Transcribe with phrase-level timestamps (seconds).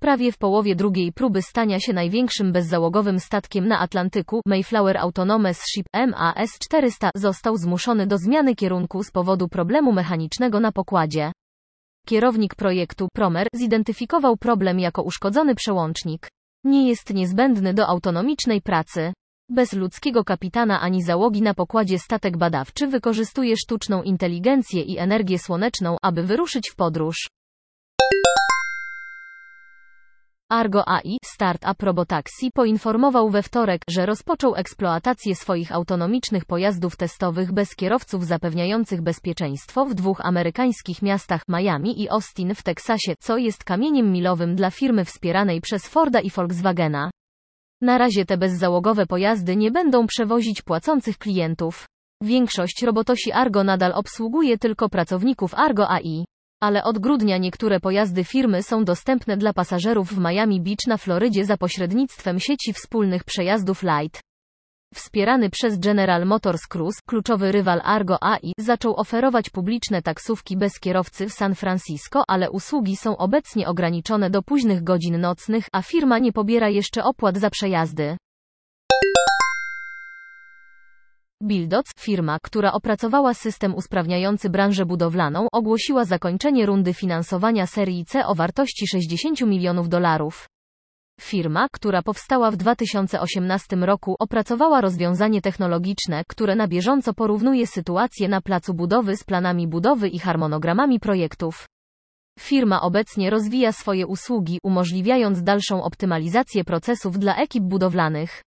[0.00, 5.86] Prawie w połowie drugiej próby stania się największym bezzałogowym statkiem na Atlantyku, Mayflower Autonomous Ship
[5.96, 11.32] MAS-400 został zmuszony do zmiany kierunku z powodu problemu mechanicznego na pokładzie.
[12.06, 16.28] Kierownik projektu, Promer, zidentyfikował problem jako uszkodzony przełącznik.
[16.64, 19.12] Nie jest niezbędny do autonomicznej pracy.
[19.50, 25.96] Bez ludzkiego kapitana ani załogi na pokładzie statek badawczy wykorzystuje sztuczną inteligencję i energię słoneczną,
[26.02, 27.16] aby wyruszyć w podróż.
[30.50, 37.76] Argo AI, startup Robotaxi, poinformował we wtorek, że rozpoczął eksploatację swoich autonomicznych pojazdów testowych bez
[37.76, 44.12] kierowców zapewniających bezpieczeństwo w dwóch amerykańskich miastach Miami i Austin w Teksasie, co jest kamieniem
[44.12, 47.10] milowym dla firmy wspieranej przez Forda i Volkswagena.
[47.80, 51.86] Na razie te bezzałogowe pojazdy nie będą przewozić płacących klientów.
[52.22, 56.24] Większość robotosi Argo nadal obsługuje tylko pracowników Argo AI.
[56.60, 61.44] Ale od grudnia niektóre pojazdy firmy są dostępne dla pasażerów w Miami Beach na Florydzie
[61.44, 64.22] za pośrednictwem sieci wspólnych przejazdów Light.
[64.94, 71.28] Wspierany przez General Motors Cruise, kluczowy rywal Argo AI, zaczął oferować publiczne taksówki bez kierowcy
[71.28, 76.32] w San Francisco, ale usługi są obecnie ograniczone do późnych godzin nocnych, a firma nie
[76.32, 78.16] pobiera jeszcze opłat za przejazdy.
[81.42, 88.34] Buildoc, firma, która opracowała system usprawniający branżę budowlaną, ogłosiła zakończenie rundy finansowania serii C o
[88.34, 90.48] wartości 60 milionów dolarów.
[91.20, 98.40] Firma, która powstała w 2018 roku, opracowała rozwiązanie technologiczne, które na bieżąco porównuje sytuację na
[98.40, 101.66] placu budowy z planami budowy i harmonogramami projektów.
[102.38, 108.47] Firma obecnie rozwija swoje usługi, umożliwiając dalszą optymalizację procesów dla ekip budowlanych.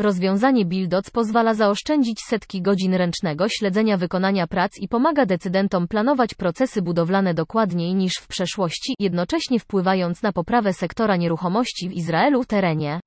[0.00, 6.82] Rozwiązanie Buildoc pozwala zaoszczędzić setki godzin ręcznego śledzenia wykonania prac i pomaga decydentom planować procesy
[6.82, 13.00] budowlane dokładniej niż w przeszłości, jednocześnie wpływając na poprawę sektora nieruchomości w Izraelu terenie.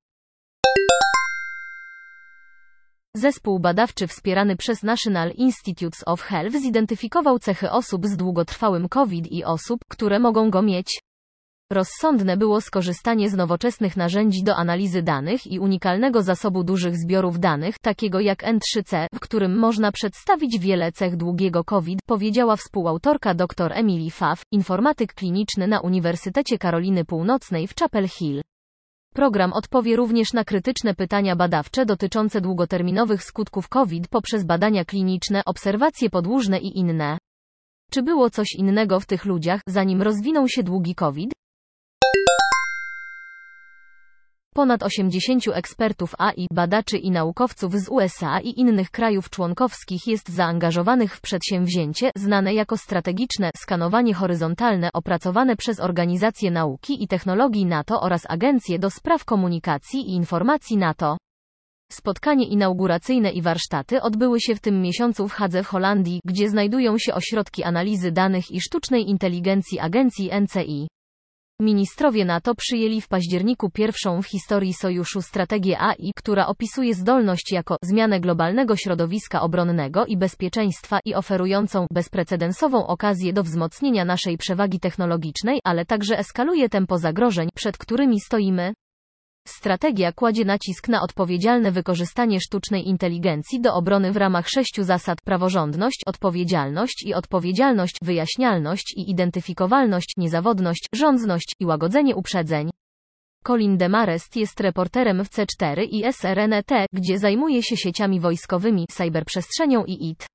[3.16, 9.44] Zespół badawczy wspierany przez National Institutes of Health zidentyfikował cechy osób z długotrwałym COVID i
[9.44, 11.02] osób, które mogą go mieć.
[11.72, 17.80] Rozsądne było skorzystanie z nowoczesnych narzędzi do analizy danych i unikalnego zasobu dużych zbiorów danych,
[17.80, 24.10] takiego jak N3C, w którym można przedstawić wiele cech długiego COVID, powiedziała współautorka dr Emily
[24.10, 28.42] Pfaff, informatyk kliniczny na Uniwersytecie Karoliny Północnej w Chapel Hill.
[29.14, 36.10] Program odpowie również na krytyczne pytania badawcze dotyczące długoterminowych skutków COVID poprzez badania kliniczne, obserwacje
[36.10, 37.18] podłużne i inne.
[37.92, 41.32] Czy było coś innego w tych ludziach, zanim rozwinął się długi COVID?
[44.58, 51.16] Ponad 80 ekspertów AI, badaczy i naukowców z USA i innych krajów członkowskich jest zaangażowanych
[51.16, 58.22] w przedsięwzięcie, znane jako strategiczne skanowanie horyzontalne opracowane przez Organizację Nauki i Technologii NATO oraz
[58.30, 61.18] Agencję do Spraw Komunikacji i Informacji NATO.
[61.92, 66.98] Spotkanie inauguracyjne i warsztaty odbyły się w tym miesiącu w Hadze w Holandii, gdzie znajdują
[66.98, 70.88] się ośrodki analizy danych i sztucznej inteligencji agencji NCI.
[71.62, 77.76] Ministrowie NATO przyjęli w październiku pierwszą w historii sojuszu strategię AI, która opisuje zdolność jako
[77.82, 85.60] zmianę globalnego środowiska obronnego i bezpieczeństwa i oferującą bezprecedensową okazję do wzmocnienia naszej przewagi technologicznej,
[85.64, 88.74] ale także eskaluje tempo zagrożeń, przed którymi stoimy.
[89.48, 96.02] Strategia kładzie nacisk na odpowiedzialne wykorzystanie sztucznej inteligencji do obrony w ramach sześciu zasad praworządność,
[96.06, 102.70] odpowiedzialność i odpowiedzialność, wyjaśnialność i identyfikowalność, niezawodność, rządzność i łagodzenie uprzedzeń.
[103.44, 110.10] Colin Demarest jest reporterem w C4 i SRNT, gdzie zajmuje się sieciami wojskowymi, cyberprzestrzenią i
[110.10, 110.26] IT.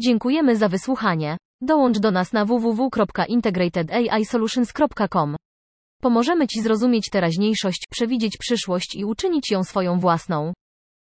[0.00, 1.36] Dziękujemy za wysłuchanie.
[1.60, 5.36] Dołącz do nas na www.integratedAIsolutions.com.
[6.04, 10.52] Pomożemy Ci zrozumieć teraźniejszość, przewidzieć przyszłość i uczynić ją swoją własną.